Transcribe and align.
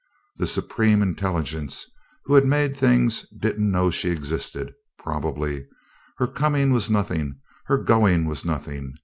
The 0.37 0.47
Supreme 0.47 1.03
Intelligence 1.03 1.85
who 2.25 2.33
had 2.33 2.43
made 2.43 2.75
things 2.75 3.21
didn't 3.29 3.69
know 3.71 3.91
she 3.91 4.09
existed, 4.09 4.73
probably. 4.97 5.67
Her 6.17 6.25
coming 6.25 6.71
was 6.73 6.89
nothing; 6.89 7.39
her 7.67 7.77
going 7.77 8.25
was 8.25 8.43
nothing. 8.43 8.95